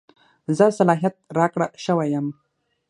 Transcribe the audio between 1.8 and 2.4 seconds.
شوی یم.